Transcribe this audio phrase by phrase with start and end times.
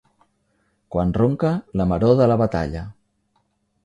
[0.95, 1.51] Quan ronca
[1.81, 2.81] la maror de la batalla.